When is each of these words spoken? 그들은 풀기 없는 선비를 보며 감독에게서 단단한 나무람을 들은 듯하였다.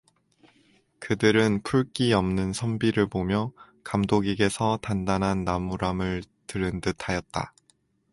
그들은 0.97 1.61
풀기 1.61 2.11
없는 2.13 2.53
선비를 2.53 3.05
보며 3.05 3.51
감독에게서 3.83 4.79
단단한 4.81 5.43
나무람을 5.43 6.23
들은 6.47 6.81
듯하였다. 6.81 7.53